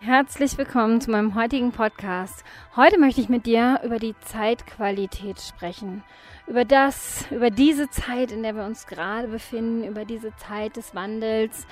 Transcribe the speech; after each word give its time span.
Herzlich 0.00 0.58
willkommen 0.58 1.00
zu 1.00 1.10
meinem 1.10 1.34
heutigen 1.34 1.72
Podcast. 1.72 2.44
Heute 2.76 2.98
möchte 2.98 3.20
ich 3.20 3.28
mit 3.28 3.46
dir 3.46 3.80
über 3.84 3.98
die 3.98 4.14
Zeitqualität 4.20 5.40
sprechen. 5.40 6.02
Über 6.46 6.64
das, 6.64 7.26
über 7.30 7.50
diese 7.50 7.90
Zeit, 7.90 8.32
in 8.32 8.42
der 8.42 8.54
wir 8.54 8.64
uns 8.64 8.86
gerade 8.86 9.28
befinden, 9.28 9.84
über 9.84 10.04
diese 10.04 10.34
Zeit 10.36 10.76
des 10.76 10.94
Wandels, 10.94 11.66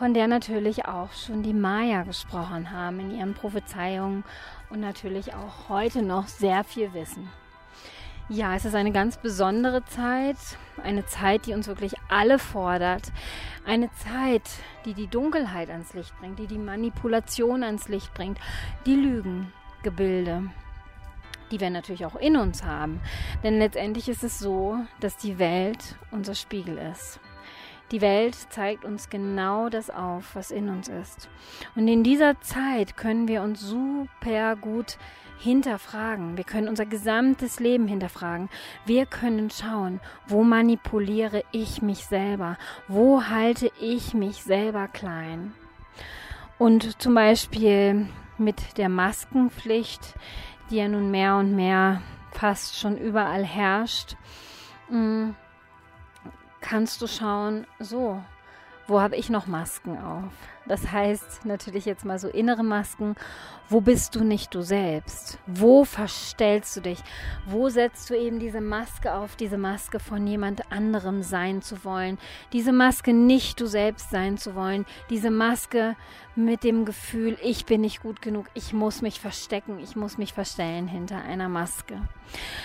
von 0.00 0.14
der 0.14 0.28
natürlich 0.28 0.86
auch 0.86 1.12
schon 1.12 1.42
die 1.42 1.52
Maya 1.52 2.04
gesprochen 2.04 2.70
haben 2.70 3.00
in 3.00 3.18
ihren 3.18 3.34
Prophezeiungen 3.34 4.24
und 4.70 4.80
natürlich 4.80 5.34
auch 5.34 5.68
heute 5.68 6.00
noch 6.00 6.26
sehr 6.26 6.64
viel 6.64 6.94
wissen. 6.94 7.28
Ja, 8.30 8.56
es 8.56 8.64
ist 8.64 8.74
eine 8.74 8.92
ganz 8.92 9.18
besondere 9.18 9.84
Zeit, 9.84 10.38
eine 10.82 11.04
Zeit, 11.04 11.44
die 11.44 11.52
uns 11.52 11.66
wirklich 11.66 11.96
alle 12.08 12.38
fordert, 12.38 13.12
eine 13.66 13.92
Zeit, 13.92 14.48
die 14.86 14.94
die 14.94 15.06
Dunkelheit 15.06 15.68
ans 15.68 15.92
Licht 15.92 16.18
bringt, 16.18 16.38
die 16.38 16.46
die 16.46 16.56
Manipulation 16.56 17.62
ans 17.62 17.88
Licht 17.88 18.14
bringt, 18.14 18.38
die 18.86 18.96
Lügengebilde, 18.96 20.44
die 21.50 21.60
wir 21.60 21.68
natürlich 21.68 22.06
auch 22.06 22.16
in 22.16 22.38
uns 22.38 22.64
haben. 22.64 23.02
Denn 23.44 23.58
letztendlich 23.58 24.08
ist 24.08 24.24
es 24.24 24.38
so, 24.38 24.78
dass 25.00 25.18
die 25.18 25.38
Welt 25.38 25.96
unser 26.10 26.34
Spiegel 26.34 26.78
ist. 26.78 27.20
Die 27.90 28.00
Welt 28.00 28.36
zeigt 28.50 28.84
uns 28.84 29.10
genau 29.10 29.68
das 29.68 29.90
auf, 29.90 30.36
was 30.36 30.52
in 30.52 30.68
uns 30.68 30.88
ist. 30.88 31.28
Und 31.74 31.88
in 31.88 32.04
dieser 32.04 32.40
Zeit 32.40 32.96
können 32.96 33.26
wir 33.26 33.42
uns 33.42 33.60
super 33.60 34.54
gut 34.54 34.96
hinterfragen. 35.40 36.36
Wir 36.36 36.44
können 36.44 36.68
unser 36.68 36.86
gesamtes 36.86 37.58
Leben 37.58 37.88
hinterfragen. 37.88 38.48
Wir 38.84 39.06
können 39.06 39.50
schauen, 39.50 40.00
wo 40.28 40.44
manipuliere 40.44 41.42
ich 41.50 41.82
mich 41.82 42.04
selber? 42.04 42.58
Wo 42.86 43.24
halte 43.24 43.72
ich 43.80 44.14
mich 44.14 44.44
selber 44.44 44.86
klein? 44.86 45.52
Und 46.58 47.02
zum 47.02 47.14
Beispiel 47.14 48.06
mit 48.38 48.78
der 48.78 48.88
Maskenpflicht, 48.88 50.14
die 50.70 50.76
ja 50.76 50.88
nun 50.88 51.10
mehr 51.10 51.36
und 51.36 51.56
mehr 51.56 52.02
fast 52.32 52.78
schon 52.78 52.96
überall 52.96 53.44
herrscht, 53.44 54.16
mm, 54.90 55.30
kannst 56.60 57.00
du 57.02 57.06
schauen, 57.06 57.66
so, 57.78 58.22
wo 58.90 59.00
habe 59.00 59.16
ich 59.16 59.30
noch 59.30 59.46
Masken 59.46 59.98
auf? 59.98 60.32
Das 60.66 60.90
heißt 60.90 61.46
natürlich 61.46 61.84
jetzt 61.84 62.04
mal 62.04 62.18
so 62.18 62.28
innere 62.28 62.64
Masken. 62.64 63.14
Wo 63.68 63.80
bist 63.80 64.16
du 64.16 64.24
nicht 64.24 64.52
du 64.52 64.62
selbst? 64.62 65.38
Wo 65.46 65.84
verstellst 65.84 66.76
du 66.76 66.80
dich? 66.80 66.98
Wo 67.46 67.68
setzt 67.68 68.10
du 68.10 68.14
eben 68.14 68.40
diese 68.40 68.60
Maske 68.60 69.14
auf, 69.14 69.36
diese 69.36 69.58
Maske 69.58 70.00
von 70.00 70.26
jemand 70.26 70.72
anderem 70.72 71.22
sein 71.22 71.62
zu 71.62 71.84
wollen? 71.84 72.18
Diese 72.52 72.72
Maske 72.72 73.12
nicht 73.12 73.60
du 73.60 73.66
selbst 73.66 74.10
sein 74.10 74.38
zu 74.38 74.56
wollen? 74.56 74.86
Diese 75.08 75.30
Maske 75.30 75.94
mit 76.34 76.64
dem 76.64 76.84
Gefühl, 76.84 77.38
ich 77.42 77.66
bin 77.66 77.82
nicht 77.82 78.02
gut 78.02 78.20
genug, 78.20 78.46
ich 78.54 78.72
muss 78.72 79.02
mich 79.02 79.20
verstecken, 79.20 79.78
ich 79.78 79.94
muss 79.94 80.18
mich 80.18 80.32
verstellen 80.32 80.88
hinter 80.88 81.22
einer 81.22 81.48
Maske. 81.48 82.00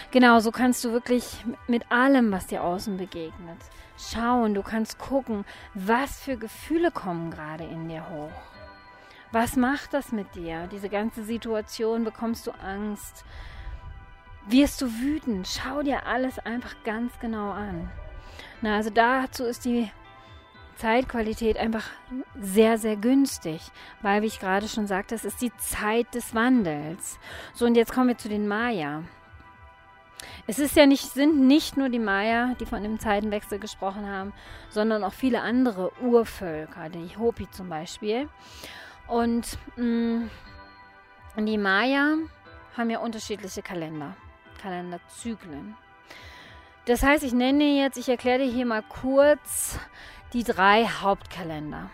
Genau, 0.09 0.39
so 0.39 0.51
kannst 0.51 0.83
du 0.83 0.91
wirklich 0.91 1.45
mit 1.67 1.91
allem, 1.91 2.31
was 2.31 2.47
dir 2.47 2.63
außen 2.63 2.97
begegnet, 2.97 3.59
schauen, 3.97 4.53
du 4.53 4.61
kannst 4.61 4.99
gucken, 4.99 5.45
was 5.73 6.19
für 6.19 6.37
Gefühle 6.37 6.91
kommen 6.91 7.31
gerade 7.31 7.63
in 7.63 7.87
dir 7.87 8.09
hoch. 8.09 8.31
Was 9.31 9.55
macht 9.55 9.93
das 9.93 10.11
mit 10.11 10.35
dir? 10.35 10.67
Diese 10.71 10.89
ganze 10.89 11.23
Situation, 11.23 12.03
bekommst 12.03 12.47
du 12.47 12.51
Angst? 12.51 13.25
Wirst 14.47 14.81
du 14.81 14.87
wütend? 14.99 15.47
Schau 15.47 15.81
dir 15.81 16.05
alles 16.05 16.39
einfach 16.39 16.75
ganz 16.83 17.17
genau 17.19 17.51
an. 17.51 17.91
Na, 18.61 18.77
also 18.77 18.89
dazu 18.91 19.43
ist 19.45 19.65
die 19.65 19.91
Zeitqualität 20.75 21.57
einfach 21.57 21.85
sehr, 22.39 22.77
sehr 22.77 22.95
günstig, 22.95 23.61
weil, 24.01 24.21
wie 24.21 24.27
ich 24.27 24.39
gerade 24.39 24.67
schon 24.67 24.87
sagte, 24.87 25.15
es 25.15 25.25
ist 25.25 25.41
die 25.41 25.55
Zeit 25.57 26.13
des 26.13 26.35
Wandels. 26.35 27.19
So, 27.53 27.65
und 27.65 27.75
jetzt 27.75 27.93
kommen 27.93 28.09
wir 28.09 28.17
zu 28.17 28.29
den 28.29 28.47
Maya. 28.47 29.03
Es 30.47 30.59
ist 30.59 30.75
ja 30.75 30.85
nicht, 30.85 31.11
sind 31.11 31.47
nicht 31.47 31.75
nur 31.75 31.89
die 31.89 31.99
Maya, 31.99 32.55
die 32.59 32.67
von 32.67 32.83
dem 32.83 32.99
Zeitenwechsel 32.99 33.57
gesprochen 33.57 34.07
haben, 34.07 34.31
sondern 34.69 35.03
auch 35.03 35.13
viele 35.13 35.41
andere 35.41 35.91
Urvölker, 36.01 36.89
die 36.89 37.17
Hopi 37.17 37.49
zum 37.49 37.69
Beispiel. 37.69 38.29
Und 39.07 39.57
mh, 39.75 40.27
mm, 41.37 41.45
die 41.45 41.57
Maya 41.57 42.17
haben 42.77 42.89
ja 42.89 42.99
unterschiedliche 42.99 43.63
Kalender, 43.63 44.15
Kalenderzyklen. 44.61 45.75
Das 46.85 47.01
heißt, 47.01 47.23
ich 47.23 47.33
nenne 47.33 47.81
jetzt, 47.81 47.97
ich 47.97 48.09
erkläre 48.09 48.39
dir 48.39 48.51
hier 48.51 48.67
mal 48.67 48.83
kurz 48.83 49.79
die 50.33 50.43
drei 50.43 50.85
Hauptkalender. 50.85 51.89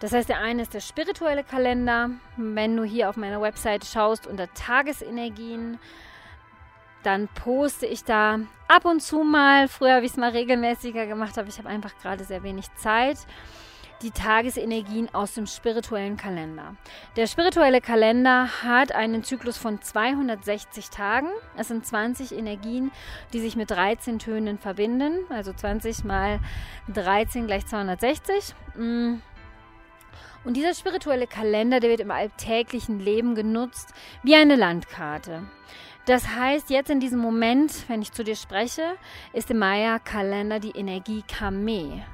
Das 0.00 0.12
heißt, 0.12 0.28
der 0.28 0.40
eine 0.40 0.62
ist 0.62 0.72
der 0.72 0.80
spirituelle 0.80 1.44
Kalender. 1.44 2.10
Wenn 2.36 2.76
du 2.76 2.84
hier 2.84 3.10
auf 3.10 3.16
meiner 3.16 3.42
Website 3.42 3.84
schaust 3.84 4.26
unter 4.26 4.52
Tagesenergien, 4.54 5.78
dann 7.02 7.28
poste 7.28 7.86
ich 7.86 8.04
da 8.04 8.40
ab 8.68 8.84
und 8.84 9.00
zu 9.00 9.22
mal, 9.22 9.68
früher 9.68 9.96
habe 9.96 10.06
ich 10.06 10.12
es 10.12 10.16
mal 10.16 10.30
regelmäßiger 10.30 11.06
gemacht, 11.06 11.38
aber 11.38 11.48
ich 11.48 11.58
habe 11.58 11.68
einfach 11.68 11.96
gerade 12.00 12.24
sehr 12.24 12.42
wenig 12.42 12.72
Zeit, 12.74 13.18
die 14.02 14.10
Tagesenergien 14.10 15.14
aus 15.14 15.34
dem 15.34 15.46
spirituellen 15.46 16.16
Kalender. 16.16 16.76
Der 17.16 17.26
spirituelle 17.26 17.80
Kalender 17.80 18.48
hat 18.62 18.92
einen 18.92 19.22
Zyklus 19.22 19.56
von 19.56 19.80
260 19.80 20.90
Tagen. 20.90 21.28
Es 21.56 21.68
sind 21.68 21.86
20 21.86 22.36
Energien, 22.36 22.90
die 23.32 23.40
sich 23.40 23.56
mit 23.56 23.70
13 23.70 24.18
Tönen 24.18 24.58
verbinden. 24.58 25.18
Also 25.28 25.52
20 25.52 26.04
mal 26.04 26.40
13 26.92 27.46
gleich 27.46 27.66
260. 27.66 28.54
Mm. 28.76 29.14
Und 30.44 30.56
dieser 30.56 30.74
spirituelle 30.74 31.28
Kalender, 31.28 31.78
der 31.78 31.90
wird 31.90 32.00
im 32.00 32.10
alltäglichen 32.10 32.98
Leben 32.98 33.36
genutzt 33.36 33.94
wie 34.24 34.34
eine 34.34 34.56
Landkarte. 34.56 35.44
Das 36.04 36.28
heißt, 36.28 36.70
jetzt 36.70 36.90
in 36.90 36.98
diesem 36.98 37.20
Moment, 37.20 37.88
wenn 37.88 38.02
ich 38.02 38.12
zu 38.12 38.24
dir 38.24 38.34
spreche, 38.34 38.82
ist 39.32 39.50
im 39.52 39.58
Maya-Kalender 39.58 40.58
die 40.58 40.72
Energie 40.72 41.22
Kame. 41.28 42.04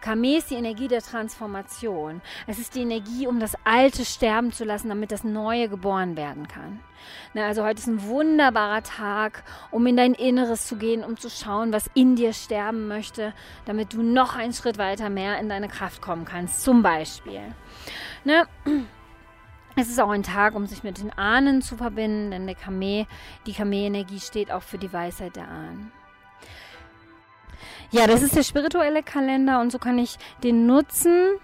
Kame 0.00 0.38
ist 0.38 0.50
die 0.50 0.56
Energie 0.56 0.88
der 0.88 1.02
Transformation. 1.02 2.22
Es 2.48 2.58
ist 2.58 2.74
die 2.74 2.82
Energie, 2.82 3.28
um 3.28 3.38
das 3.38 3.54
Alte 3.62 4.04
sterben 4.04 4.50
zu 4.50 4.64
lassen, 4.64 4.88
damit 4.88 5.12
das 5.12 5.22
Neue 5.22 5.68
geboren 5.68 6.16
werden 6.16 6.48
kann. 6.48 6.80
Na, 7.34 7.46
also 7.46 7.62
heute 7.62 7.78
ist 7.78 7.86
ein 7.86 8.02
wunderbarer 8.02 8.82
Tag, 8.82 9.44
um 9.70 9.86
in 9.86 9.96
dein 9.96 10.14
Inneres 10.14 10.66
zu 10.66 10.76
gehen, 10.76 11.04
um 11.04 11.16
zu 11.16 11.30
schauen, 11.30 11.72
was 11.72 11.88
in 11.94 12.16
dir 12.16 12.32
sterben 12.32 12.88
möchte, 12.88 13.32
damit 13.64 13.92
du 13.92 14.02
noch 14.02 14.34
einen 14.34 14.54
Schritt 14.54 14.78
weiter 14.78 15.08
mehr 15.08 15.38
in 15.38 15.48
deine 15.48 15.68
Kraft 15.68 16.02
kommen 16.02 16.24
kannst. 16.24 16.62
Zum 16.64 16.82
Beispiel. 16.82 17.42
Ne? 18.24 18.46
Es 19.78 19.90
ist 19.90 20.00
auch 20.00 20.08
ein 20.08 20.22
Tag, 20.22 20.54
um 20.54 20.66
sich 20.66 20.82
mit 20.82 20.98
den 20.98 21.12
Ahnen 21.12 21.60
zu 21.60 21.76
verbinden, 21.76 22.30
denn 22.30 22.46
der 22.46 22.56
Kame, 22.56 23.06
die 23.46 23.52
Kame-Energie 23.52 24.20
steht 24.20 24.50
auch 24.50 24.62
für 24.62 24.78
die 24.78 24.90
Weisheit 24.90 25.36
der 25.36 25.48
Ahnen. 25.48 25.92
Ja, 27.90 28.06
das 28.06 28.22
ist 28.22 28.34
der 28.34 28.42
spirituelle 28.42 29.02
Kalender 29.02 29.60
und 29.60 29.70
so 29.70 29.78
kann 29.78 29.98
ich 29.98 30.16
den 30.42 30.66
nutzen 30.66 31.38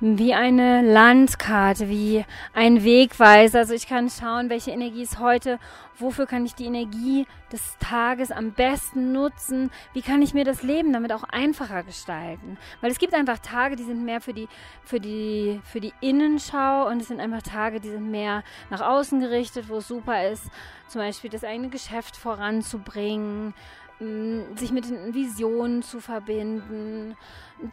wie 0.00 0.32
eine 0.32 0.82
Landkarte, 0.82 1.88
wie 1.88 2.24
ein 2.54 2.84
Wegweiser. 2.84 3.60
Also 3.60 3.74
ich 3.74 3.88
kann 3.88 4.08
schauen, 4.10 4.48
welche 4.48 4.70
Energie 4.70 5.02
ist 5.02 5.18
heute, 5.18 5.58
wofür 5.98 6.26
kann 6.26 6.46
ich 6.46 6.54
die 6.54 6.66
Energie 6.66 7.26
des 7.50 7.76
Tages 7.78 8.30
am 8.30 8.52
besten 8.52 9.12
nutzen, 9.12 9.70
wie 9.94 10.02
kann 10.02 10.22
ich 10.22 10.34
mir 10.34 10.44
das 10.44 10.62
Leben 10.62 10.92
damit 10.92 11.12
auch 11.12 11.24
einfacher 11.24 11.82
gestalten. 11.82 12.58
Weil 12.80 12.92
es 12.92 12.98
gibt 12.98 13.14
einfach 13.14 13.38
Tage, 13.38 13.74
die 13.74 13.82
sind 13.82 14.04
mehr 14.04 14.20
für 14.20 14.32
die, 14.32 14.48
für 14.84 15.00
die, 15.00 15.60
für 15.64 15.80
die 15.80 15.92
Innenschau 16.00 16.86
und 16.88 17.00
es 17.00 17.08
sind 17.08 17.20
einfach 17.20 17.42
Tage, 17.42 17.80
die 17.80 17.90
sind 17.90 18.10
mehr 18.10 18.44
nach 18.70 18.80
außen 18.80 19.18
gerichtet, 19.20 19.68
wo 19.68 19.78
es 19.78 19.88
super 19.88 20.28
ist, 20.30 20.44
zum 20.86 21.00
Beispiel 21.00 21.30
das 21.30 21.44
eigene 21.44 21.68
Geschäft 21.70 22.16
voranzubringen, 22.16 23.54
sich 24.00 24.70
mit 24.70 24.88
den 24.88 25.12
Visionen 25.12 25.82
zu 25.82 26.00
verbinden, 26.00 27.16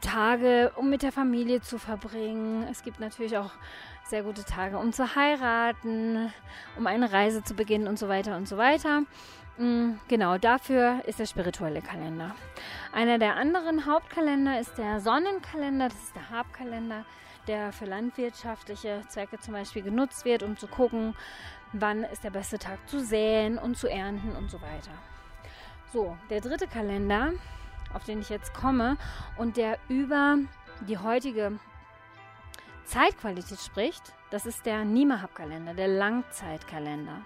Tage, 0.01 0.71
um 0.75 0.89
mit 0.89 1.03
der 1.03 1.11
Familie 1.11 1.61
zu 1.61 1.77
verbringen. 1.77 2.67
Es 2.69 2.81
gibt 2.81 2.99
natürlich 2.99 3.37
auch 3.37 3.51
sehr 4.05 4.23
gute 4.23 4.43
Tage, 4.43 4.77
um 4.77 4.91
zu 4.91 5.15
heiraten, 5.15 6.33
um 6.77 6.87
eine 6.87 7.11
Reise 7.11 7.43
zu 7.43 7.53
beginnen 7.53 7.87
und 7.87 7.99
so 7.99 8.07
weiter 8.07 8.37
und 8.37 8.47
so 8.47 8.57
weiter. 8.57 9.03
Genau, 9.57 10.37
dafür 10.37 11.01
ist 11.05 11.19
der 11.19 11.27
spirituelle 11.27 11.81
Kalender. 11.81 12.35
Einer 12.91 13.19
der 13.19 13.35
anderen 13.35 13.85
Hauptkalender 13.85 14.59
ist 14.59 14.77
der 14.77 14.99
Sonnenkalender, 14.99 15.89
das 15.89 15.97
ist 15.97 16.15
der 16.15 16.29
Habkalender, 16.29 17.05
der 17.47 17.71
für 17.71 17.85
landwirtschaftliche 17.85 19.03
Zwecke 19.07 19.39
zum 19.39 19.53
Beispiel 19.53 19.83
genutzt 19.83 20.25
wird, 20.25 20.43
um 20.43 20.57
zu 20.57 20.67
gucken, 20.67 21.15
wann 21.71 22.03
ist 22.03 22.23
der 22.23 22.31
beste 22.31 22.57
Tag 22.57 22.79
zu 22.89 22.99
säen 22.99 23.57
und 23.57 23.77
zu 23.77 23.87
ernten 23.87 24.35
und 24.35 24.49
so 24.49 24.61
weiter. 24.61 24.91
So, 25.93 26.17
der 26.29 26.41
dritte 26.41 26.67
Kalender, 26.67 27.33
auf 27.93 28.03
den 28.03 28.19
ich 28.19 28.29
jetzt 28.29 28.53
komme 28.53 28.97
und 29.37 29.57
der 29.57 29.77
über 29.87 30.37
die 30.81 30.97
heutige 30.97 31.57
Zeitqualität 32.85 33.59
spricht, 33.59 34.13
das 34.29 34.45
ist 34.45 34.65
der 34.65 34.83
Nimahab-Kalender, 34.83 35.73
der 35.73 35.87
Langzeitkalender. 35.87 37.21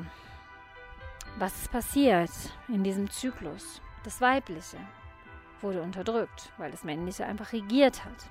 was 1.38 1.62
ist 1.62 1.72
passiert 1.72 2.30
in 2.68 2.84
diesem 2.84 3.10
Zyklus? 3.10 3.80
Das 4.04 4.20
Weibliche 4.20 4.76
wurde 5.60 5.82
unterdrückt, 5.82 6.52
weil 6.58 6.70
das 6.70 6.84
Männliche 6.84 7.26
einfach 7.26 7.52
regiert 7.52 8.04
hat. 8.04 8.30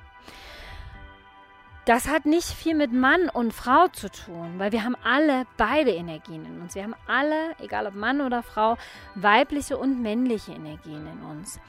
Das 1.85 2.07
hat 2.07 2.25
nicht 2.25 2.47
viel 2.47 2.73
mit 2.73 2.91
Mann 2.91 3.29
und 3.29 3.53
Frau 3.53 3.87
zu 3.89 4.09
tun, 4.09 4.55
weil 4.57 4.71
wir 4.71 4.83
haben 4.83 4.95
alle 5.03 5.45
beide 5.55 5.91
Energien 5.91 6.43
in 6.43 6.61
uns. 6.61 6.73
Wir 6.73 6.83
haben 6.83 6.95
alle, 7.05 7.55
egal 7.59 7.85
ob 7.85 7.93
Mann 7.93 8.21
oder 8.21 8.41
Frau, 8.41 8.77
weibliche 9.13 9.77
und 9.77 10.01
männliche 10.01 10.53
Energien 10.53 11.05
in 11.05 11.21
uns. 11.21 11.59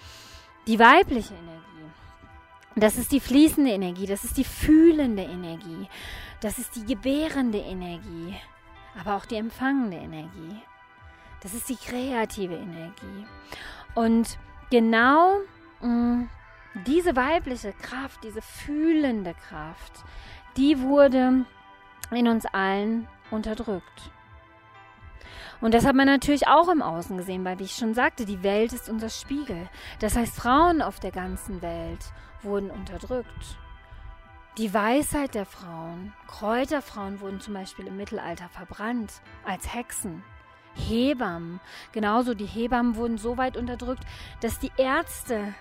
Die 0.66 0.78
weibliche 0.78 1.34
Energie, 1.34 1.90
das 2.76 2.96
ist 2.96 3.12
die 3.12 3.20
fließende 3.20 3.70
Energie, 3.70 4.06
das 4.06 4.24
ist 4.24 4.38
die 4.38 4.44
fühlende 4.44 5.22
Energie, 5.22 5.86
das 6.40 6.58
ist 6.58 6.76
die 6.76 6.86
gebärende 6.86 7.58
Energie, 7.58 8.34
aber 8.98 9.16
auch 9.16 9.26
die 9.26 9.36
empfangende 9.36 9.98
Energie. 9.98 10.56
Das 11.42 11.52
ist 11.52 11.68
die 11.68 11.76
kreative 11.76 12.54
Energie. 12.54 13.26
Und 13.94 14.38
genau 14.70 15.36
mh, 15.80 15.88
mm, 15.88 16.28
diese 16.84 17.16
weibliche 17.16 17.72
Kraft, 17.72 18.22
diese 18.24 18.42
fühlende 18.42 19.34
Kraft, 19.48 20.04
die 20.56 20.80
wurde 20.80 21.44
in 22.10 22.28
uns 22.28 22.46
allen 22.46 23.08
unterdrückt. 23.30 24.10
Und 25.60 25.72
das 25.72 25.86
hat 25.86 25.94
man 25.94 26.06
natürlich 26.06 26.48
auch 26.48 26.68
im 26.68 26.82
Außen 26.82 27.16
gesehen, 27.16 27.44
weil, 27.44 27.58
wie 27.58 27.64
ich 27.64 27.76
schon 27.76 27.94
sagte, 27.94 28.26
die 28.26 28.42
Welt 28.42 28.72
ist 28.72 28.90
unser 28.90 29.08
Spiegel. 29.08 29.68
Das 30.00 30.16
heißt, 30.16 30.36
Frauen 30.36 30.82
auf 30.82 31.00
der 31.00 31.12
ganzen 31.12 31.62
Welt 31.62 32.12
wurden 32.42 32.70
unterdrückt. 32.70 33.58
Die 34.58 34.72
Weisheit 34.72 35.34
der 35.34 35.46
Frauen, 35.46 36.12
Kräuterfrauen 36.26 37.20
wurden 37.20 37.40
zum 37.40 37.54
Beispiel 37.54 37.86
im 37.86 37.96
Mittelalter 37.96 38.48
verbrannt 38.48 39.20
als 39.44 39.74
Hexen. 39.74 40.22
Hebammen. 40.74 41.60
Genauso, 41.92 42.34
die 42.34 42.46
Hebammen 42.46 42.96
wurden 42.96 43.16
so 43.16 43.38
weit 43.38 43.56
unterdrückt, 43.56 44.04
dass 44.40 44.58
die 44.58 44.72
Ärzte 44.76 45.54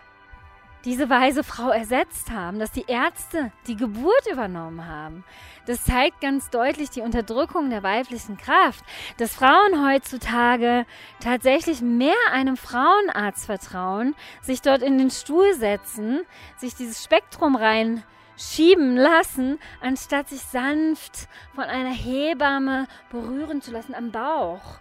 diese 0.86 1.10
weise 1.10 1.44
Frau 1.44 1.72
ersetzt 1.72 2.32
haben, 2.32 2.60
dass 2.60 2.72
die 2.72 2.86
Ärzte 2.88 3.52
die 3.68 3.76
Geburt 3.76 4.28
übernommen 4.32 4.88
haben. 4.88 5.24
Das 5.66 5.84
zeigt 5.84 6.22
ganz 6.22 6.52
deutlich 6.52 6.92
die 6.92 7.02
Unterdrückung 7.02 7.72
der 7.72 7.82
weiblichen 7.82 8.38
Kraft, 8.38 8.86
dass 9.18 9.34
Frauen 9.34 9.84
heutzutage 9.84 10.86
tatsächlich 11.20 11.82
mehr 11.82 12.14
einem 12.32 12.56
Frauenarzt 12.56 13.48
vertrauen, 13.48 14.16
sich 14.42 14.62
dort 14.62 14.84
in 14.84 15.00
den 15.00 15.10
Stuhl 15.10 15.56
setzen, 15.56 16.22
sich 16.58 16.76
dieses 16.76 17.04
Spektrum 17.04 17.56
rein 17.56 18.04
schieben 18.38 18.96
lassen, 18.96 19.58
anstatt 19.82 20.30
sich 20.30 20.42
sanft 20.42 21.28
von 21.56 21.64
einer 21.64 21.94
Hebamme 21.94 22.86
berühren 23.10 23.62
zu 23.62 23.72
lassen 23.72 23.96
am 23.96 24.12
Bauch 24.12 24.80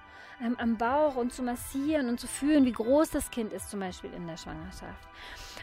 am 0.58 0.76
Bauch 0.76 1.16
und 1.16 1.32
zu 1.32 1.42
massieren 1.42 2.08
und 2.08 2.20
zu 2.20 2.26
fühlen, 2.26 2.64
wie 2.64 2.72
groß 2.72 3.10
das 3.10 3.30
Kind 3.30 3.52
ist, 3.52 3.70
zum 3.70 3.80
Beispiel 3.80 4.12
in 4.12 4.26
der 4.26 4.36
Schwangerschaft. 4.36 5.08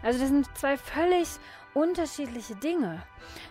Also 0.04 0.20
das 0.20 0.30
sind 0.30 0.48
zwei 0.58 0.78
völlig 0.78 1.28
unterschiedliche 1.74 2.56
Dinge. 2.56 3.04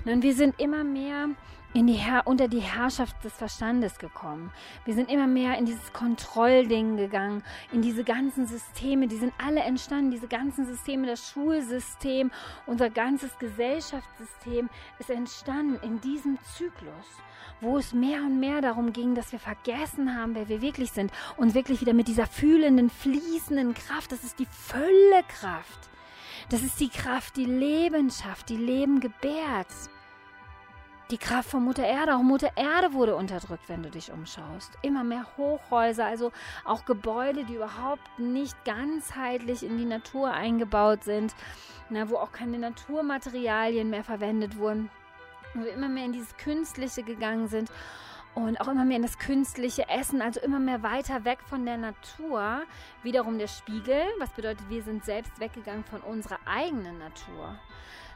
Und 0.05 0.23
wir 0.23 0.35
sind 0.35 0.59
immer 0.61 0.85
mehr 0.85 1.29
in 1.73 1.87
die 1.87 1.95
Herr 1.95 2.27
unter 2.27 2.49
die 2.49 2.61
Herrschaft 2.61 3.23
des 3.23 3.33
Verstandes 3.33 3.99
gekommen. 3.99 4.51
Wir 4.85 4.95
sind 4.95 5.09
immer 5.09 5.29
mehr 5.29 5.57
in 5.57 5.67
dieses 5.67 5.93
Kontrollding 5.93 6.97
gegangen, 6.97 7.45
in 7.73 7.81
diese 7.81 8.03
ganzen 8.03 8.47
Systeme, 8.47 9.07
die 9.07 9.17
sind 9.17 9.33
alle 9.39 9.61
entstanden, 9.61 10.11
diese 10.11 10.27
ganzen 10.27 10.67
Systeme, 10.67 11.07
das 11.07 11.31
Schulsystem, 11.31 12.33
unser 12.67 12.91
ganzes 12.91 13.39
Gesellschaftssystem 13.39 14.69
ist 14.99 15.11
entstanden 15.11 15.79
in 15.85 16.01
diesem 16.01 16.39
Zyklus, 16.57 17.07
wo 17.61 17.79
es 17.79 17.93
mehr 17.93 18.19
und 18.23 18.41
mehr 18.41 18.61
darum 18.61 18.93
ging, 18.93 19.15
dass 19.15 19.31
wir 19.31 19.39
vergessen 19.39 20.17
haben, 20.17 20.35
wer 20.35 20.49
wir 20.49 20.63
wirklich 20.63 20.91
sind 20.91 21.13
und 21.37 21.55
wirklich 21.55 21.81
wieder 21.81 21.93
mit 21.93 22.09
dieser 22.09 22.27
fühlenden, 22.27 22.91
fließenden 22.91 23.75
Kraft, 23.75 24.11
das 24.11 24.25
ist 24.25 24.41
die 24.41 24.47
Völlekraft. 24.47 25.91
Das 26.51 26.63
ist 26.63 26.81
die 26.81 26.89
Kraft, 26.89 27.37
die 27.37 27.47
Leben 27.47 28.11
schafft, 28.11 28.49
die 28.49 28.57
Leben 28.57 29.01
gebärt 29.01 29.69
die 31.11 31.19
Kraft 31.19 31.51
von 31.51 31.65
Mutter 31.65 31.85
Erde. 31.85 32.15
Auch 32.15 32.23
Mutter 32.23 32.51
Erde 32.57 32.93
wurde 32.93 33.17
unterdrückt, 33.17 33.69
wenn 33.69 33.83
du 33.83 33.91
dich 33.91 34.13
umschaust. 34.13 34.73
Immer 34.83 35.05
mehr 35.05 35.27
Hochhäuser, 35.37 36.07
also 36.07 36.33
auch 36.65 36.85
Gebäude, 36.85 37.45
die 37.45 37.55
überhaupt 37.55 38.19
nicht 38.19 38.55
ganzheitlich 38.65 39.65
in 39.65 39.77
die 39.77 39.85
Natur 39.85 40.31
eingebaut 40.31 41.05
sind, 41.05 41.35
na, 41.89 42.09
wo 42.09 42.17
auch 42.17 42.33
keine 42.33 42.59
Naturmaterialien 42.59 43.91
mehr 43.91 44.05
verwendet 44.05 44.57
wurden, 44.57 44.91
wo 45.55 45.65
wir 45.65 45.73
immer 45.73 45.89
mehr 45.89 46.05
in 46.05 46.13
dieses 46.13 46.37
Künstliche 46.37 47.03
gegangen 47.03 47.49
sind 47.49 47.71
und 48.35 48.61
auch 48.61 48.69
immer 48.69 48.85
mehr 48.85 48.97
in 48.97 49.03
das 49.03 49.19
künstliche 49.19 49.89
Essen, 49.89 50.23
also 50.23 50.41
immer 50.41 50.61
mehr 50.61 50.83
weiter 50.83 51.25
weg 51.25 51.41
von 51.47 51.65
der 51.65 51.77
Natur. 51.77 52.63
Wiederum 53.03 53.39
der 53.39 53.49
Spiegel, 53.49 54.03
was 54.19 54.31
bedeutet, 54.31 54.69
wir 54.69 54.83
sind 54.83 55.05
selbst 55.05 55.39
weggegangen 55.41 55.85
von 55.85 56.01
unserer 56.01 56.39
eigenen 56.47 56.99
Natur. 56.99 57.59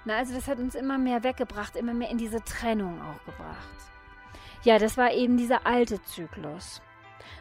Na, 0.05 0.17
also 0.17 0.35
das 0.35 0.49
hat 0.49 0.59
uns 0.59 0.75
immer 0.75 0.99
mehr 0.99 1.25
weggebracht, 1.25 1.77
immer 1.77 1.95
mehr 1.95 2.11
in 2.11 2.19
diese 2.19 2.43
Trennung 2.45 3.01
auch 3.01 3.25
gebracht. 3.25 3.69
Ja, 4.63 4.79
das 4.79 4.97
war 4.97 5.13
eben 5.13 5.37
dieser 5.37 5.67
alte 5.67 6.03
Zyklus. 6.03 6.81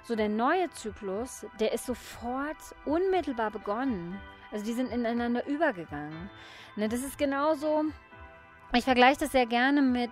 So 0.04 0.16
der 0.16 0.30
neue 0.30 0.70
Zyklus, 0.72 1.46
der 1.60 1.74
ist 1.74 1.86
sofort 1.86 2.58
unmittelbar 2.86 3.52
begonnen. 3.52 4.20
Also 4.52 4.66
die 4.66 4.74
sind 4.74 4.92
ineinander 4.92 5.46
übergegangen. 5.46 6.30
Ne, 6.76 6.90
das 6.90 7.02
ist 7.02 7.18
genauso, 7.18 7.86
ich 8.74 8.84
vergleiche 8.84 9.22
das 9.22 9.32
sehr 9.32 9.46
gerne 9.46 9.82
mit 9.82 10.12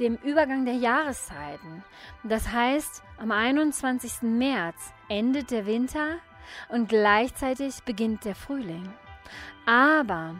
dem 0.00 0.16
Übergang 0.16 0.64
der 0.64 0.74
Jahreszeiten. 0.74 1.84
Das 2.24 2.50
heißt, 2.50 3.02
am 3.18 3.30
21. 3.30 4.22
März 4.22 4.92
endet 5.08 5.50
der 5.50 5.66
Winter 5.66 6.18
und 6.68 6.88
gleichzeitig 6.88 7.82
beginnt 7.84 8.24
der 8.24 8.34
Frühling. 8.34 8.92
Aber 9.66 10.34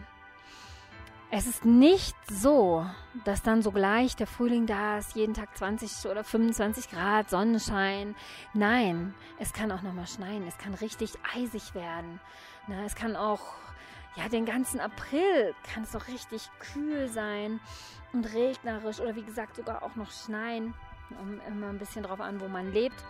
es 1.34 1.46
ist 1.46 1.64
nicht 1.64 2.14
so, 2.30 2.84
dass 3.24 3.42
dann 3.42 3.62
sogleich 3.62 4.16
der 4.16 4.26
Frühling 4.26 4.66
da 4.66 4.98
ist, 4.98 5.16
jeden 5.16 5.32
Tag 5.32 5.56
20 5.56 6.10
oder 6.10 6.24
25 6.24 6.90
Grad, 6.90 7.30
Sonnenschein. 7.30 8.14
Nein, 8.52 9.14
es 9.38 9.54
kann 9.54 9.72
auch 9.72 9.80
nochmal 9.80 10.06
schneien, 10.06 10.46
es 10.46 10.58
kann 10.58 10.74
richtig 10.74 11.14
eisig 11.34 11.74
werden. 11.74 12.20
Na, 12.66 12.84
es 12.84 12.94
kann 12.94 13.16
auch, 13.16 13.40
ja, 14.16 14.28
den 14.28 14.44
ganzen 14.44 14.80
April 14.80 15.54
kann 15.72 15.84
es 15.84 15.96
auch 15.96 16.06
richtig 16.08 16.50
kühl 16.58 17.08
sein 17.08 17.60
und 18.12 18.26
regnerisch 18.32 19.00
oder 19.00 19.16
wie 19.16 19.22
gesagt 19.22 19.56
sogar 19.56 19.82
auch 19.82 19.96
noch 19.96 20.10
schneien. 20.10 20.74
Um, 21.20 21.40
immer 21.46 21.68
ein 21.68 21.78
bisschen 21.78 22.04
drauf 22.04 22.20
an, 22.20 22.40
wo 22.40 22.48
man 22.48 22.72
lebt. 22.72 23.04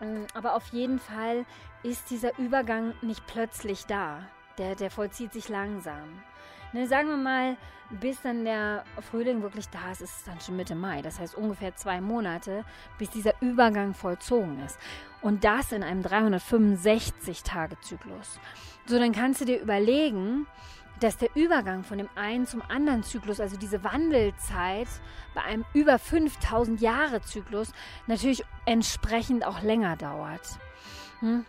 Ähm, 0.00 0.26
aber 0.34 0.54
auf 0.54 0.66
jeden 0.68 0.98
Fall 0.98 1.46
ist 1.82 2.10
dieser 2.10 2.36
Übergang 2.38 2.94
nicht 3.00 3.26
plötzlich 3.26 3.86
da. 3.86 4.28
Der, 4.58 4.74
der 4.74 4.90
vollzieht 4.90 5.32
sich 5.32 5.48
langsam. 5.48 6.22
Ne, 6.72 6.86
sagen 6.86 7.08
wir 7.08 7.16
mal, 7.16 7.56
bis 7.90 8.22
dann 8.22 8.44
der 8.44 8.84
Frühling 9.10 9.42
wirklich 9.42 9.68
da 9.68 9.90
ist, 9.92 10.02
ist 10.02 10.18
es 10.18 10.24
dann 10.24 10.40
schon 10.40 10.56
Mitte 10.56 10.74
Mai. 10.74 11.02
Das 11.02 11.20
heißt 11.20 11.36
ungefähr 11.36 11.76
zwei 11.76 12.00
Monate, 12.00 12.64
bis 12.98 13.10
dieser 13.10 13.34
Übergang 13.40 13.94
vollzogen 13.94 14.60
ist. 14.64 14.76
Und 15.22 15.44
das 15.44 15.70
in 15.72 15.82
einem 15.82 16.02
365-Tage-Zyklus. 16.02 18.38
So, 18.86 18.98
dann 18.98 19.12
kannst 19.12 19.40
du 19.40 19.44
dir 19.44 19.60
überlegen, 19.60 20.46
dass 21.00 21.18
der 21.18 21.34
Übergang 21.36 21.84
von 21.84 21.98
dem 21.98 22.08
einen 22.14 22.46
zum 22.46 22.62
anderen 22.62 23.02
Zyklus, 23.02 23.40
also 23.40 23.56
diese 23.56 23.84
Wandelzeit 23.84 24.88
bei 25.34 25.42
einem 25.42 25.64
über 25.74 25.98
5000 25.98 26.80
Jahre 26.80 27.20
Zyklus, 27.20 27.72
natürlich 28.06 28.44
entsprechend 28.64 29.46
auch 29.46 29.62
länger 29.62 29.96
dauert. 29.96 30.58
Hm? 31.20 31.44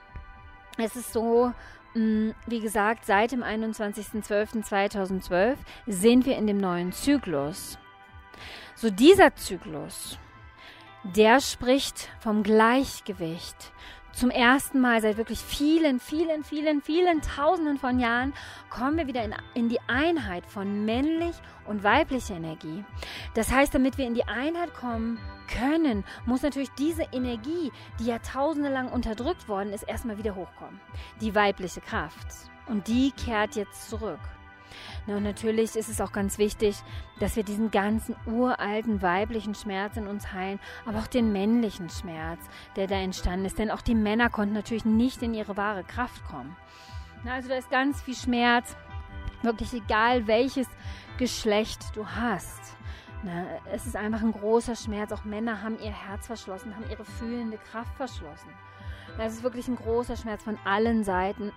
Es 0.78 0.96
ist 0.96 1.14
so, 1.14 1.54
wie 1.94 2.60
gesagt, 2.60 3.06
seit 3.06 3.32
dem 3.32 3.44
21.12.2012 3.44 5.56
sind 5.88 6.26
wir 6.26 6.36
in 6.38 6.48
dem 6.48 6.58
neuen 6.58 6.92
Zyklus. 6.92 7.78
So 8.76 8.90
dieser 8.90 9.34
Zyklus, 9.36 10.20
der 11.04 11.40
spricht 11.40 12.10
vom 12.20 12.44
Gleichgewicht. 12.44 13.72
Zum 14.18 14.32
ersten 14.32 14.82
Mal 14.82 15.00
seit 15.00 15.18
wirklich 15.18 15.38
vielen, 15.38 16.00
vielen, 16.00 16.44
vielen, 16.44 16.82
vielen 16.82 17.22
Tausenden 17.22 17.78
von 17.78 18.00
Jahren 18.00 18.34
kommen 18.72 18.98
wir 18.98 19.06
wieder 19.06 19.24
in, 19.24 19.36
in 19.54 19.70
die 19.70 19.80
Einheit 19.86 20.44
von 20.48 20.86
männlich 20.86 21.36
und 21.68 21.84
weiblicher 21.84 22.34
Energie. 22.34 22.84
Das 23.36 23.52
heißt, 23.52 23.76
damit 23.76 24.00
wir 24.00 24.08
in 24.08 24.16
die 24.16 24.28
Einheit 24.28 24.74
kommen 24.74 25.20
können, 25.48 26.04
muss 26.26 26.42
natürlich 26.42 26.72
diese 26.80 27.04
Energie, 27.12 27.72
die 28.00 28.06
jahrtausende 28.06 28.72
lang 28.72 28.90
unterdrückt 28.90 29.48
worden 29.48 29.72
ist, 29.72 29.84
erstmal 29.84 30.18
wieder 30.18 30.34
hochkommen. 30.34 30.82
Die 31.22 31.36
weibliche 31.36 31.82
Kraft. 31.82 32.50
Und 32.66 32.88
die 32.88 33.12
kehrt 33.12 33.56
jetzt 33.56 33.88
zurück. 33.88 34.20
Na, 35.06 35.18
und 35.18 35.24
natürlich 35.24 35.76
ist 35.76 35.90
es 35.90 36.02
auch 36.02 36.12
ganz 36.12 36.38
wichtig, 36.38 36.78
dass 37.20 37.36
wir 37.36 37.44
diesen 37.44 37.72
ganzen 37.72 38.16
uralten 38.26 39.02
weiblichen 39.02 39.56
Schmerz 39.56 39.98
in 39.98 40.08
uns 40.08 40.34
heilen, 40.34 40.60
aber 40.86 41.00
auch 41.00 41.08
den 41.08 41.32
männlichen 41.32 41.90
Schmerz, 41.90 42.40
der 42.76 42.88
da 42.88 42.96
entstanden 42.96 43.46
ist. 43.46 43.60
Denn 43.60 43.72
auch 43.72 43.82
die 43.82 43.96
Männer 43.96 44.30
konnten 44.30 44.54
natürlich 44.54 44.86
nicht 44.86 45.22
in 45.22 45.34
ihre 45.34 45.58
wahre 45.58 45.84
Kraft 45.84 46.24
kommen. 46.26 46.56
Na, 47.24 47.34
also 47.34 47.50
da 47.50 47.56
ist 47.56 47.70
ganz 47.70 48.02
viel 48.02 48.16
Schmerz, 48.16 48.76
wirklich 49.42 49.74
egal 49.74 50.28
welches 50.28 50.68
Geschlecht 51.18 51.96
du 51.96 52.06
hast. 52.08 52.76
Na, 53.24 53.46
es 53.72 53.86
ist 53.86 53.96
einfach 53.96 54.22
ein 54.22 54.32
großer 54.32 54.76
Schmerz. 54.76 55.12
Auch 55.12 55.26
Männer 55.26 55.62
haben 55.62 55.80
ihr 55.80 55.92
Herz 55.92 56.28
verschlossen, 56.28 56.76
haben 56.76 56.90
ihre 56.90 57.06
fühlende 57.06 57.58
Kraft 57.58 57.96
verschlossen. 57.96 58.50
Das 59.18 59.34
ist 59.34 59.44
wirklich 59.44 59.68
ein 59.68 59.76
großer 59.76 60.16
Schmerz 60.16 60.44
von 60.44 60.58
allen 60.66 61.04
Seiten 61.04 61.52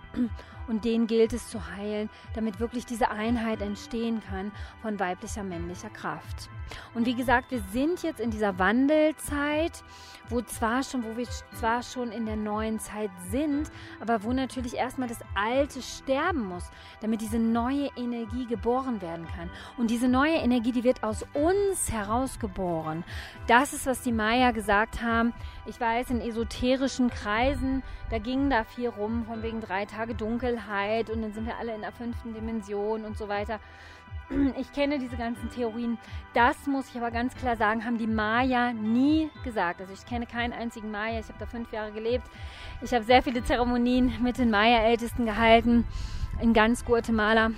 und 0.67 0.85
den 0.85 1.07
gilt 1.07 1.33
es 1.33 1.49
zu 1.49 1.75
heilen, 1.75 2.09
damit 2.33 2.59
wirklich 2.59 2.85
diese 2.85 3.11
Einheit 3.11 3.61
entstehen 3.61 4.21
kann 4.21 4.51
von 4.81 4.99
weiblicher, 4.99 5.43
männlicher 5.43 5.89
Kraft. 5.89 6.49
Und 6.93 7.05
wie 7.05 7.15
gesagt, 7.15 7.51
wir 7.51 7.61
sind 7.71 8.03
jetzt 8.03 8.19
in 8.19 8.31
dieser 8.31 8.57
Wandelzeit, 8.59 9.83
wo 10.29 10.41
zwar 10.41 10.81
schon, 10.81 11.03
wo 11.03 11.17
wir 11.17 11.27
zwar 11.59 11.83
schon 11.83 12.11
in 12.11 12.25
der 12.25 12.37
neuen 12.37 12.79
Zeit 12.79 13.11
sind, 13.29 13.69
aber 13.99 14.23
wo 14.23 14.31
natürlich 14.31 14.75
erstmal 14.75 15.09
das 15.09 15.19
Alte 15.35 15.81
sterben 15.81 16.47
muss, 16.47 16.69
damit 17.01 17.21
diese 17.21 17.37
neue 17.37 17.89
Energie 17.97 18.45
geboren 18.45 19.01
werden 19.01 19.27
kann. 19.27 19.49
Und 19.77 19.91
diese 19.91 20.07
neue 20.07 20.35
Energie, 20.35 20.71
die 20.71 20.83
wird 20.83 21.03
aus 21.03 21.25
uns 21.33 21.91
herausgeboren. 21.91 23.03
Das 23.47 23.73
ist, 23.73 23.85
was 23.85 24.01
die 24.01 24.13
Maya 24.13 24.51
gesagt 24.51 25.01
haben. 25.01 25.33
Ich 25.65 25.79
weiß, 25.79 26.09
in 26.11 26.21
esoterischen 26.21 27.09
Kreisen, 27.09 27.83
da 28.09 28.17
ging 28.17 28.49
da 28.49 28.63
viel 28.63 28.89
rum, 28.89 29.25
von 29.25 29.43
wegen 29.43 29.59
drei 29.61 29.85
Tage 29.85 30.15
Dunkelheit 30.15 31.09
und 31.09 31.21
dann 31.21 31.33
sind 31.33 31.45
wir 31.45 31.57
alle 31.57 31.75
in 31.75 31.81
der 31.81 31.91
fünften 31.91 32.33
Dimension 32.33 33.05
und 33.05 33.17
so 33.17 33.27
weiter. 33.27 33.59
Ich 34.57 34.71
kenne 34.73 34.99
diese 34.99 35.17
ganzen 35.17 35.49
Theorien. 35.49 35.97
Das 36.33 36.67
muss 36.67 36.89
ich 36.89 36.97
aber 36.97 37.11
ganz 37.11 37.35
klar 37.35 37.55
sagen, 37.55 37.85
haben 37.85 37.97
die 37.97 38.07
Maya 38.07 38.73
nie 38.73 39.29
gesagt. 39.43 39.81
Also 39.81 39.93
ich 39.93 40.05
kenne 40.05 40.25
keinen 40.25 40.53
einzigen 40.53 40.91
Maya. 40.91 41.19
Ich 41.19 41.27
habe 41.27 41.39
da 41.39 41.45
fünf 41.45 41.71
Jahre 41.71 41.91
gelebt. 41.91 42.25
Ich 42.81 42.93
habe 42.93 43.03
sehr 43.03 43.21
viele 43.21 43.43
Zeremonien 43.43 44.13
mit 44.21 44.37
den 44.37 44.49
Maya-Ältesten 44.49 45.25
gehalten 45.25 45.85
in 46.41 46.53
ganz 46.53 46.85
Guatemala. 46.85 47.51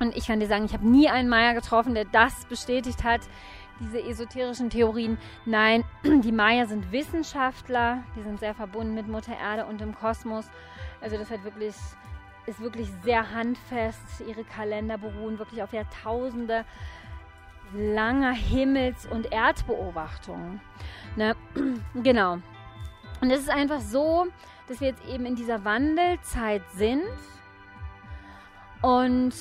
Und 0.00 0.16
ich 0.16 0.26
kann 0.26 0.40
dir 0.40 0.46
sagen, 0.46 0.64
ich 0.64 0.72
habe 0.72 0.88
nie 0.88 1.08
einen 1.08 1.28
Maya 1.28 1.52
getroffen, 1.52 1.94
der 1.94 2.04
das 2.04 2.44
bestätigt 2.46 3.04
hat 3.04 3.20
diese 3.80 4.02
esoterischen 4.02 4.70
Theorien. 4.70 5.18
Nein, 5.44 5.84
die 6.04 6.32
Maya 6.32 6.66
sind 6.66 6.90
Wissenschaftler, 6.92 8.02
die 8.16 8.22
sind 8.22 8.40
sehr 8.40 8.54
verbunden 8.54 8.94
mit 8.94 9.08
Mutter 9.08 9.36
Erde 9.36 9.66
und 9.66 9.80
dem 9.80 9.94
Kosmos. 9.94 10.46
Also 11.00 11.16
das 11.16 11.30
hat 11.30 11.44
wirklich, 11.44 11.74
ist 12.48 12.60
wirklich 12.60 12.88
sehr 13.04 13.32
handfest. 13.32 14.00
Ihre 14.26 14.44
Kalender 14.44 14.98
beruhen 14.98 15.38
wirklich 15.38 15.62
auf 15.62 15.72
Jahrtausende 15.72 16.64
langer 17.74 18.32
Himmels- 18.32 19.06
und 19.06 19.30
Erdbeobachtungen. 19.32 20.60
Ne? 21.16 21.36
Genau. 21.94 22.38
Und 23.20 23.30
es 23.30 23.40
ist 23.40 23.50
einfach 23.50 23.80
so, 23.80 24.26
dass 24.68 24.80
wir 24.80 24.88
jetzt 24.88 25.04
eben 25.06 25.26
in 25.26 25.34
dieser 25.34 25.64
Wandelzeit 25.64 26.62
sind. 26.74 27.02
Und 28.80 29.34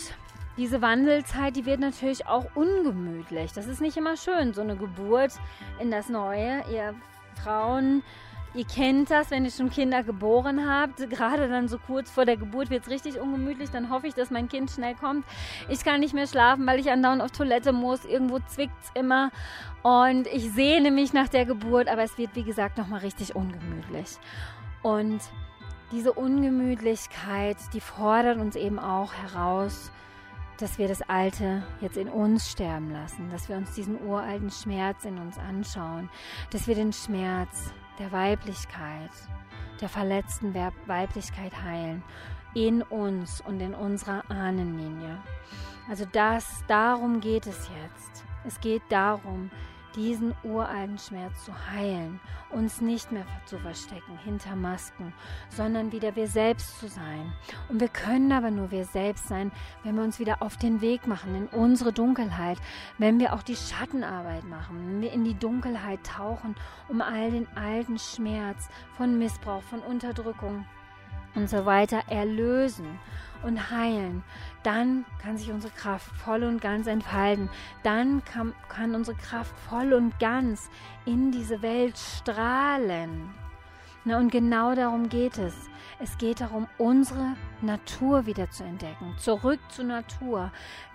diese 0.57 0.81
Wandelzeit, 0.81 1.55
die 1.55 1.65
wird 1.65 1.79
natürlich 1.79 2.25
auch 2.25 2.47
ungemütlich. 2.55 3.53
Das 3.53 3.67
ist 3.67 3.79
nicht 3.79 3.97
immer 3.97 4.17
schön, 4.17 4.53
so 4.53 4.61
eine 4.61 4.75
Geburt 4.75 5.33
in 5.79 5.91
das 5.91 6.09
Neue. 6.09 6.63
Ihr 6.71 6.95
Frauen, 7.43 8.01
ihr 8.57 8.65
kennt 8.65 9.11
das, 9.11 9.29
wenn 9.29 9.45
ihr 9.45 9.51
schon 9.51 9.69
Kinder 9.69 10.03
geboren 10.03 10.67
habt. 10.67 11.09
Gerade 11.09 11.47
dann 11.47 11.67
so 11.67 11.77
kurz 11.77 12.09
vor 12.09 12.25
der 12.25 12.37
Geburt 12.37 12.69
wird 12.69 12.83
es 12.83 12.89
richtig 12.89 13.19
ungemütlich. 13.19 13.69
Dann 13.69 13.89
hoffe 13.89 14.07
ich, 14.07 14.15
dass 14.15 14.31
mein 14.31 14.49
Kind 14.49 14.71
schnell 14.71 14.95
kommt. 14.95 15.25
Ich 15.69 15.83
kann 15.83 15.99
nicht 15.99 16.13
mehr 16.13 16.27
schlafen, 16.27 16.65
weil 16.65 16.79
ich 16.79 16.89
andauernd 16.91 17.21
auf 17.21 17.31
Toilette 17.31 17.71
muss. 17.71 18.03
Irgendwo 18.05 18.39
zwickt 18.39 18.73
es 18.81 18.91
immer. 18.95 19.31
Und 19.83 20.27
ich 20.27 20.51
sehne 20.51 20.91
mich 20.91 21.13
nach 21.13 21.29
der 21.29 21.45
Geburt, 21.45 21.87
aber 21.87 22.03
es 22.03 22.17
wird, 22.17 22.35
wie 22.35 22.43
gesagt, 22.43 22.77
nochmal 22.77 23.01
richtig 23.01 23.35
ungemütlich. 23.35 24.17
Und 24.81 25.21
diese 25.91 26.11
Ungemütlichkeit, 26.13 27.57
die 27.73 27.79
fordert 27.79 28.39
uns 28.39 28.55
eben 28.55 28.79
auch 28.79 29.13
heraus, 29.13 29.91
dass 30.57 30.79
wir 30.79 30.87
das 30.87 31.07
Alte 31.07 31.63
jetzt 31.81 31.97
in 31.97 32.09
uns 32.09 32.49
sterben 32.49 32.91
lassen, 32.91 33.29
dass 33.29 33.47
wir 33.47 33.55
uns 33.57 33.75
diesen 33.75 34.01
uralten 34.03 34.49
Schmerz 34.49 35.05
in 35.05 35.19
uns 35.19 35.37
anschauen, 35.37 36.09
dass 36.49 36.67
wir 36.67 36.73
den 36.73 36.93
Schmerz 36.93 37.71
der 37.99 38.11
Weiblichkeit, 38.11 39.11
der 39.81 39.89
verletzten 39.89 40.53
Weiblichkeit 40.85 41.63
heilen, 41.63 42.03
in 42.53 42.81
uns 42.81 43.41
und 43.41 43.59
in 43.59 43.73
unserer 43.73 44.29
Ahnenlinie. 44.29 45.17
Also 45.89 46.05
das, 46.11 46.63
darum 46.67 47.19
geht 47.19 47.45
es 47.47 47.69
jetzt. 47.83 48.23
Es 48.45 48.59
geht 48.59 48.81
darum, 48.89 49.51
diesen 49.96 50.34
uralten 50.44 50.98
Schmerz 50.98 51.46
zu 51.46 51.51
heilen, 51.72 52.20
uns 52.50 52.82
nicht 52.82 53.12
mehr 53.12 53.25
zu 53.46 53.58
verstecken 53.60 54.17
hinter 54.24 54.56
Masken, 54.56 55.13
sondern 55.50 55.91
wieder 55.91 56.15
wir 56.15 56.27
selbst 56.27 56.79
zu 56.79 56.88
sein. 56.88 57.34
Und 57.70 57.79
wir 57.79 57.89
können 57.89 58.32
aber 58.32 58.51
nur 58.51 58.72
wir 58.72 58.86
selbst 58.86 59.27
sein, 59.27 59.51
wenn 59.84 59.96
wir 59.96 60.03
uns 60.03 60.20
wieder 60.20 60.41
auf 60.41 60.58
den 60.58 60.82
Weg 60.82 61.08
machen 61.08 61.36
in 61.36 61.48
unsere 61.48 61.94
Dunkelheit, 61.94 62.58
wenn 62.98 63.20
wir 63.20 63.34
auch 63.34 63.44
die 63.44 63.56
Schattenarbeit 63.56 64.44
machen, 64.46 64.88
wenn 64.88 65.01
wir 65.01 65.12
in 65.12 65.24
die 65.24 65.38
Dunkelheit 65.38 66.03
tauchen, 66.03 66.56
um 66.88 67.01
all 67.01 67.32
den 67.32 67.48
alten 67.56 67.98
Schmerz 67.98 68.70
von 68.96 69.17
Missbrauch, 69.17 69.63
von 69.63 69.79
Unterdrückung 69.79 70.65
und 71.36 71.50
so 71.50 71.65
weiter 71.65 72.03
erlösen 72.10 73.00
und 73.44 73.72
heilen, 73.72 74.24
dann 74.63 75.06
kann 75.22 75.38
sich 75.38 75.51
unsere 75.51 75.74
Kraft 75.74 76.12
voll 76.17 76.44
und 76.44 76.62
ganz 76.62 76.88
entfalten. 76.88 77.50
Dann 77.84 78.24
kann, 78.25 78.53
kann 78.70 78.96
unsere 78.96 79.17
Kraft 79.17 79.53
voll 79.70 79.94
und 79.94 80.20
ganz 80.20 80.70
in 81.06 81.32
diese 81.32 81.62
Welt 81.62 81.98
strahlen. 81.98 83.29
Na, 84.03 84.17
und 84.17 84.32
genau 84.32 84.75
darum 84.75 85.10
geht 85.10 85.38
es. 85.38 85.53
Es 86.00 86.17
geht 86.17 86.41
darum, 86.41 86.67
unsere 86.77 87.36
Natur 87.62 88.25
wieder 88.25 88.50
zu 88.50 88.63
entdecken. 88.63 89.15
Zurück 89.17 89.60
zur 89.70 89.86
Natur. 89.86 90.51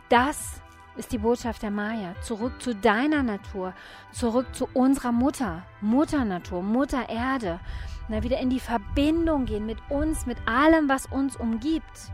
Das 0.09 0.63
ist 0.97 1.13
die 1.13 1.19
Botschaft 1.19 1.63
der 1.63 1.71
Maya. 1.71 2.15
Zurück 2.23 2.61
zu 2.61 2.75
deiner 2.75 3.23
Natur. 3.23 3.75
Zurück 4.13 4.55
zu 4.55 4.69
unserer 4.75 5.13
Mutter. 5.13 5.63
Mutter 5.81 6.25
Natur, 6.25 6.63
Mutter 6.63 7.09
Erde. 7.09 7.61
Na, 8.09 8.23
wieder 8.23 8.39
in 8.39 8.51
die 8.51 8.61
Verbindung 8.61 9.45
gehen 9.45 9.67
mit 9.67 9.79
uns, 9.89 10.27
mit 10.27 10.39
allem, 10.47 10.89
was 10.89 11.07
uns 11.07 11.37
umgibt 11.37 12.13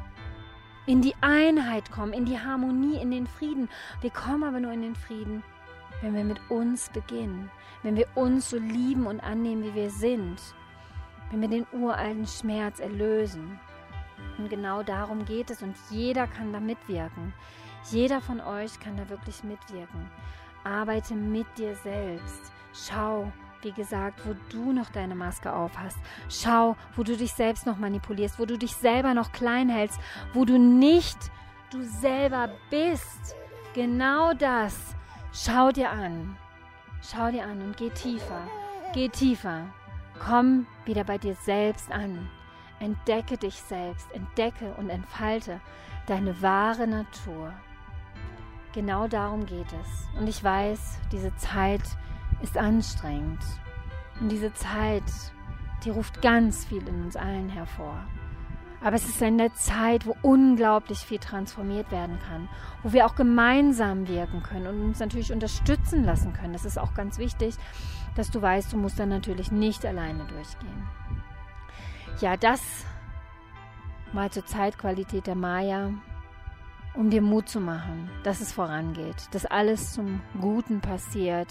in 0.88 1.02
die 1.02 1.14
Einheit 1.20 1.90
kommen, 1.90 2.14
in 2.14 2.24
die 2.24 2.38
Harmonie, 2.38 2.96
in 2.96 3.10
den 3.10 3.26
Frieden. 3.26 3.68
Wir 4.00 4.08
kommen 4.08 4.42
aber 4.42 4.58
nur 4.58 4.72
in 4.72 4.80
den 4.80 4.96
Frieden, 4.96 5.42
wenn 6.00 6.14
wir 6.14 6.24
mit 6.24 6.40
uns 6.48 6.88
beginnen, 6.88 7.50
wenn 7.82 7.94
wir 7.94 8.08
uns 8.14 8.48
so 8.48 8.56
lieben 8.56 9.06
und 9.06 9.20
annehmen, 9.20 9.64
wie 9.64 9.74
wir 9.74 9.90
sind, 9.90 10.40
wenn 11.30 11.42
wir 11.42 11.48
den 11.48 11.66
uralten 11.72 12.26
Schmerz 12.26 12.80
erlösen. 12.80 13.60
Und 14.38 14.48
genau 14.48 14.82
darum 14.82 15.26
geht 15.26 15.50
es 15.50 15.60
und 15.60 15.76
jeder 15.90 16.26
kann 16.26 16.54
da 16.54 16.60
mitwirken. 16.60 17.34
Jeder 17.90 18.22
von 18.22 18.40
euch 18.40 18.80
kann 18.80 18.96
da 18.96 19.06
wirklich 19.10 19.44
mitwirken. 19.44 20.10
Arbeite 20.64 21.14
mit 21.14 21.46
dir 21.58 21.74
selbst. 21.74 22.50
Schau, 22.72 23.30
wie 23.62 23.72
gesagt, 23.72 24.20
wo 24.24 24.34
du 24.50 24.72
noch 24.72 24.90
deine 24.90 25.14
Maske 25.14 25.52
auf 25.52 25.78
hast. 25.78 25.98
Schau, 26.28 26.76
wo 26.96 27.02
du 27.02 27.16
dich 27.16 27.32
selbst 27.32 27.66
noch 27.66 27.78
manipulierst, 27.78 28.38
wo 28.38 28.46
du 28.46 28.56
dich 28.56 28.74
selber 28.74 29.14
noch 29.14 29.32
klein 29.32 29.68
hältst, 29.68 30.00
wo 30.32 30.44
du 30.44 30.58
nicht 30.58 31.18
du 31.70 31.82
selber 31.82 32.50
bist. 32.70 33.34
Genau 33.74 34.32
das. 34.32 34.76
Schau 35.32 35.70
dir 35.70 35.90
an. 35.90 36.36
Schau 37.02 37.30
dir 37.30 37.44
an 37.44 37.60
und 37.62 37.76
geh 37.76 37.90
tiefer. 37.90 38.42
Geh 38.94 39.08
tiefer. 39.08 39.66
Komm 40.18 40.66
wieder 40.84 41.04
bei 41.04 41.18
dir 41.18 41.34
selbst 41.34 41.90
an. 41.92 42.28
Entdecke 42.80 43.36
dich 43.36 43.54
selbst. 43.54 44.10
Entdecke 44.12 44.72
und 44.78 44.90
entfalte 44.90 45.60
deine 46.06 46.40
wahre 46.42 46.86
Natur. 46.86 47.52
Genau 48.72 49.06
darum 49.08 49.46
geht 49.46 49.66
es. 49.66 50.18
Und 50.18 50.28
ich 50.28 50.42
weiß, 50.42 50.98
diese 51.12 51.34
Zeit 51.36 51.82
ist 52.42 52.56
anstrengend. 52.56 53.42
Und 54.20 54.30
diese 54.30 54.52
Zeit, 54.54 55.04
die 55.84 55.90
ruft 55.90 56.22
ganz 56.22 56.64
viel 56.64 56.86
in 56.86 57.04
uns 57.04 57.16
allen 57.16 57.48
hervor. 57.48 58.04
Aber 58.80 58.94
es 58.94 59.08
ist 59.08 59.22
eine 59.22 59.52
Zeit, 59.54 60.06
wo 60.06 60.16
unglaublich 60.22 60.98
viel 60.98 61.18
transformiert 61.18 61.90
werden 61.90 62.18
kann, 62.28 62.48
wo 62.82 62.92
wir 62.92 63.06
auch 63.06 63.16
gemeinsam 63.16 64.06
wirken 64.06 64.42
können 64.42 64.66
und 64.68 64.84
uns 64.84 65.00
natürlich 65.00 65.32
unterstützen 65.32 66.04
lassen 66.04 66.32
können. 66.32 66.52
Das 66.52 66.64
ist 66.64 66.78
auch 66.78 66.94
ganz 66.94 67.18
wichtig, 67.18 67.56
dass 68.14 68.30
du 68.30 68.40
weißt, 68.40 68.72
du 68.72 68.76
musst 68.76 68.98
dann 68.98 69.08
natürlich 69.08 69.50
nicht 69.50 69.84
alleine 69.84 70.24
durchgehen. 70.26 70.88
Ja, 72.20 72.36
das 72.36 72.60
mal 74.12 74.30
zur 74.30 74.46
Zeitqualität 74.46 75.26
der 75.26 75.34
Maya, 75.34 75.92
um 76.98 77.10
dir 77.10 77.22
Mut 77.22 77.48
zu 77.48 77.60
machen, 77.60 78.10
dass 78.24 78.40
es 78.40 78.52
vorangeht, 78.52 79.28
dass 79.30 79.46
alles 79.46 79.92
zum 79.92 80.20
Guten 80.40 80.80
passiert. 80.80 81.46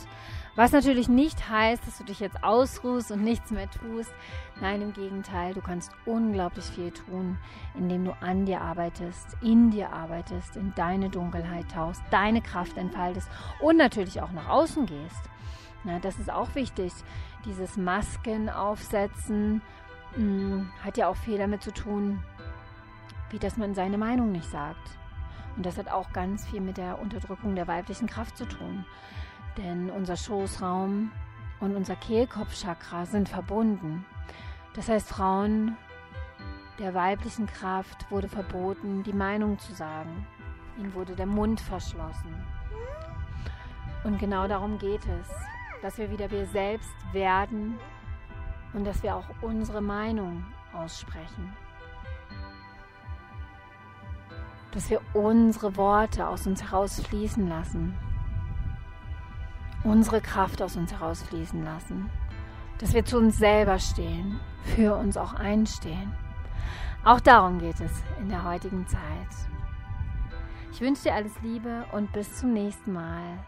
Was 0.57 0.73
natürlich 0.73 1.07
nicht 1.07 1.49
heißt, 1.49 1.87
dass 1.87 1.99
du 1.99 2.03
dich 2.03 2.19
jetzt 2.19 2.43
ausruhst 2.43 3.11
und 3.11 3.23
nichts 3.23 3.49
mehr 3.51 3.69
tust. 3.71 4.11
Nein, 4.59 4.81
im 4.81 4.91
Gegenteil, 4.91 5.53
du 5.53 5.61
kannst 5.61 5.91
unglaublich 6.05 6.65
viel 6.65 6.91
tun, 6.91 7.37
indem 7.75 8.03
du 8.03 8.11
an 8.19 8.45
dir 8.45 8.59
arbeitest, 8.59 9.37
in 9.41 9.71
dir 9.71 9.93
arbeitest, 9.93 10.57
in 10.57 10.73
deine 10.75 11.09
Dunkelheit 11.09 11.71
tauchst, 11.71 12.01
deine 12.11 12.41
Kraft 12.41 12.75
entfaltest 12.75 13.29
und 13.61 13.77
natürlich 13.77 14.21
auch 14.21 14.31
nach 14.33 14.49
außen 14.49 14.85
gehst. 14.85 15.29
Na, 15.85 15.99
das 15.99 16.19
ist 16.19 16.29
auch 16.29 16.55
wichtig. 16.55 16.91
Dieses 17.45 17.77
Masken 17.77 18.49
aufsetzen 18.49 19.61
mh, 20.17 20.23
mm, 20.23 20.71
hat 20.83 20.97
ja 20.97 21.07
auch 21.07 21.15
viel 21.15 21.37
damit 21.37 21.63
zu 21.63 21.71
tun, 21.71 22.21
wie 23.29 23.39
dass 23.39 23.55
man 23.55 23.75
seine 23.75 23.97
Meinung 23.97 24.33
nicht 24.33 24.49
sagt. 24.51 24.97
Und 25.57 25.65
das 25.65 25.77
hat 25.77 25.89
auch 25.89 26.13
ganz 26.13 26.45
viel 26.45 26.61
mit 26.61 26.77
der 26.77 26.99
Unterdrückung 26.99 27.55
der 27.55 27.67
weiblichen 27.67 28.07
Kraft 28.07 28.37
zu 28.37 28.45
tun. 28.45 28.85
Denn 29.57 29.89
unser 29.89 30.15
Schoßraum 30.15 31.11
und 31.59 31.75
unser 31.75 31.95
Kehlkopfchakra 31.95 33.07
sind 33.07 33.27
verbunden. 33.27 34.05
Das 34.75 34.87
heißt, 34.87 35.09
Frauen 35.09 35.75
der 36.77 36.93
weiblichen 36.93 37.47
Kraft 37.47 38.09
wurde 38.11 38.29
verboten, 38.29 39.01
die 39.01 39.13
Meinung 39.13 39.57
zu 39.57 39.73
sagen. 39.73 40.27
Ihnen 40.77 40.93
wurde 40.93 41.15
der 41.15 41.25
Mund 41.25 41.59
verschlossen. 41.59 42.35
Und 44.03 44.19
genau 44.19 44.47
darum 44.47 44.77
geht 44.77 45.01
es, 45.01 45.27
dass 45.81 45.97
wir 45.97 46.11
wieder 46.11 46.29
wir 46.29 46.45
selbst 46.45 46.93
werden 47.13 47.79
und 48.73 48.85
dass 48.85 49.01
wir 49.01 49.15
auch 49.15 49.25
unsere 49.41 49.81
Meinung 49.81 50.45
aussprechen. 50.71 51.51
Dass 54.77 54.91
wir 54.91 55.01
unsere 55.15 55.75
Worte 55.75 56.27
aus 56.27 56.45
uns 56.45 56.61
herausfließen 56.61 57.49
lassen, 57.49 57.97
unsere 59.83 60.21
Kraft 60.21 60.61
aus 60.61 60.75
uns 60.75 60.91
herausfließen 60.91 61.63
lassen, 61.63 62.11
dass 62.77 62.93
wir 62.93 63.03
zu 63.03 63.17
uns 63.17 63.39
selber 63.39 63.79
stehen, 63.79 64.39
für 64.75 64.95
uns 64.95 65.17
auch 65.17 65.33
einstehen. 65.33 66.13
Auch 67.03 67.19
darum 67.19 67.57
geht 67.57 67.81
es 67.81 68.03
in 68.21 68.29
der 68.29 68.43
heutigen 68.43 68.85
Zeit. 68.85 69.01
Ich 70.71 70.79
wünsche 70.79 71.05
dir 71.05 71.15
alles 71.15 71.33
Liebe 71.41 71.85
und 71.91 72.13
bis 72.13 72.35
zum 72.35 72.53
nächsten 72.53 72.93
Mal. 72.93 73.39